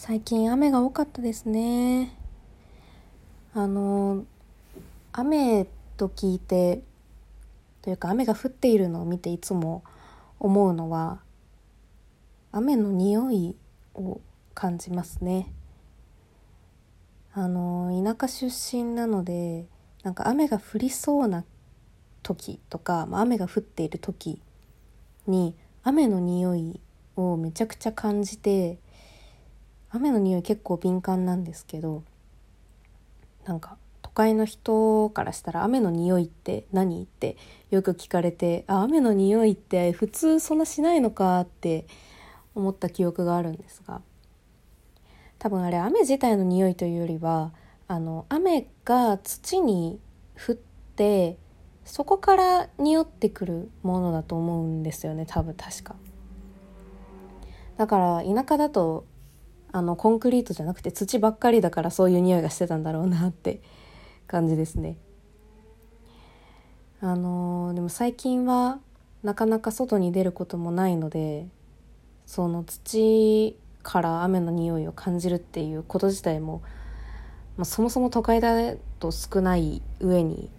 [0.00, 2.16] 最近雨が多かったですね。
[3.52, 4.24] あの
[5.10, 5.66] 雨
[5.96, 6.84] と聞いて
[7.82, 9.82] というか雨が降っているのを見ていつも
[10.38, 11.18] 思うのは
[12.52, 13.56] 雨の匂い
[13.94, 14.20] を
[14.54, 15.52] 感じますね。
[17.34, 19.66] あの田舎出身なので
[20.04, 21.44] なんか雨が降りそうな
[22.22, 24.40] 時とか、まあ、雨が降っている時
[25.26, 26.80] に雨の匂い
[27.16, 28.78] をめちゃくちゃ感じて
[29.90, 32.02] 雨の匂い結構敏感なんですけど
[33.44, 37.02] なんか都会の人からしたら雨の匂いって何？
[37.02, 37.36] って
[37.70, 41.86] よく聞かれてあ雨の匂いって普通そんなしないのかって
[42.54, 44.02] 思った記憶があるんですが
[45.38, 47.52] 多分あれ雨自体の匂いというよりは
[47.86, 50.00] あの雨が土に
[50.36, 50.54] 降っ
[50.96, 51.38] て
[51.84, 55.94] そこから匂ってくるものだと思うんですよね多分確か。
[57.78, 59.06] だから田舎だと
[59.70, 63.60] あのコンクリートじゃなくて土ばっかりだからそういう匂いがしてたんだろうなって
[64.26, 64.96] 感じですね。
[67.00, 68.80] あのでも最近は
[69.22, 71.46] なかなか外に出ることもないので
[72.26, 76.62] その土から雨の匂いを感じるっていうこと自体も、
[77.56, 80.50] まあ、そもそも都会だと少ない上に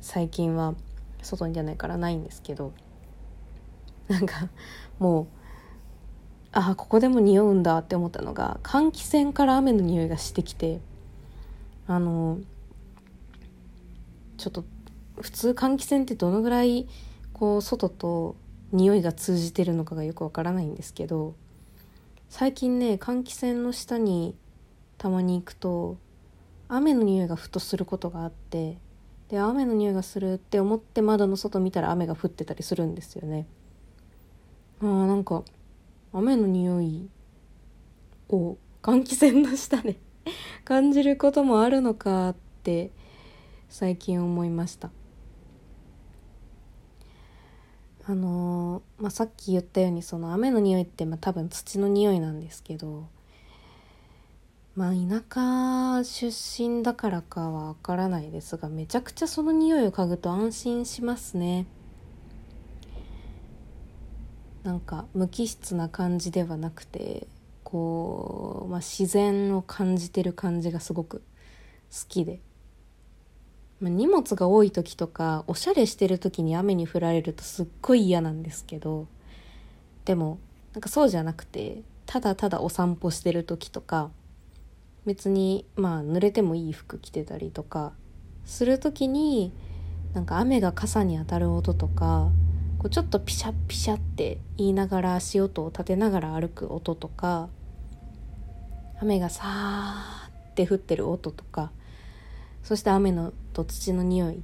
[0.00, 0.74] 最近は
[1.22, 2.72] 外に出ないからないんですけど
[4.08, 4.48] なんか
[4.98, 5.26] もう
[6.58, 10.80] あここでも匂うんだって思ったのが換気扇から雨の匂いがしてきて
[11.86, 12.38] あの
[14.38, 14.64] ちょっと
[15.20, 16.88] 普通換気扇ってどのぐらい
[17.34, 18.36] こう外と
[18.72, 21.34] 匂いが通じてるのかがよくわからないんですけど
[22.30, 24.34] 最近ね換気扇の下に
[24.96, 25.98] たまに行くと
[26.68, 28.78] 雨の匂いがふとすることがあって
[29.28, 33.46] で雨の匂いがするって思って窓の外見たら雨が降ってたりするんですよね。
[34.80, 35.42] あーなんか
[36.18, 37.10] 雨の匂い
[38.30, 39.98] を換気扇の下で
[40.64, 42.90] 感じることもあるのかって
[43.68, 44.90] 最近思いました。
[48.08, 53.08] あのー、まあ、さっき言ったようにその雨の匂いってまあ多分土の匂いなんですけど
[54.76, 61.66] まあ田舎出身だからかはわからないですがめちゃくちゃその匂いを嗅ぐと安心しますね。
[64.66, 67.28] なんか無機質な感じではなくて
[67.62, 71.22] こう、まあ、自然を感じてる感じがすごく
[71.92, 72.40] 好きで、
[73.78, 79.06] まあ、荷物が多い時とかおしゃれしてる時に雨に降られるとすっごい嫌なんですけど
[80.04, 80.40] でも
[80.72, 84.10] なんかそうじゃなくてただただお散歩してる時とか
[85.04, 87.92] 別にまあ濡れてもいい服着てたりとか
[88.44, 89.52] する時に
[90.12, 92.32] なんか雨が傘に当たる音とか
[92.86, 97.48] こうちょっとピシャピシャって言いながら足音を立てながら歩く音とか
[99.00, 101.72] 雨がさーって降ってる音とか
[102.62, 104.40] そして雨のと土の匂い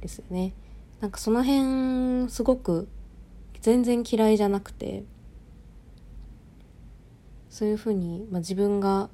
[0.00, 0.54] ですよね。
[1.02, 2.88] なんかその辺すごく
[3.60, 5.04] 全然嫌いじゃなくて
[7.50, 9.10] そういうふうに、まあ、自分が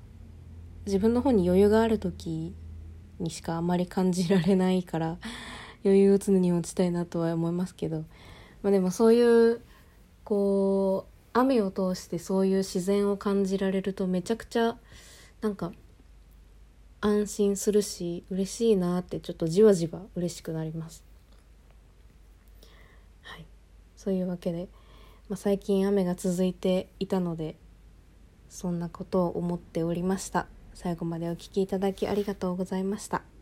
[0.86, 2.54] 自分の方に余裕がある時
[3.18, 5.18] にしかあまり感じられないから
[5.84, 8.04] 余裕を常に持ちたいなとは思いますけど
[8.62, 9.60] まあ、でもそういう
[10.24, 14.76] こう雨を通してそういう自然を感じられるとめちゃくちゃ
[15.40, 15.72] なんか
[17.00, 21.04] 安心するし嬉しいなってちょっとじわじわ嬉しくなります。
[23.22, 23.44] はい、
[23.96, 24.68] そういうわけで、
[25.28, 27.54] まあ、最近雨が続いていたので
[28.48, 30.46] そんなことを思っておりました。
[30.74, 33.37] 最後までお聴きいただきありがとうございました。